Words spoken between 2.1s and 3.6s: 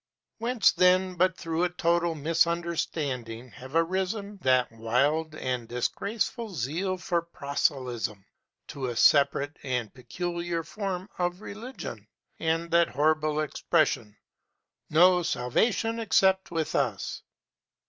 misunderstanding,